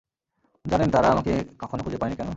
[0.65, 1.33] জানেন তারা আমাকে
[1.59, 2.29] কখনো খুঁজে পায়নি কেন?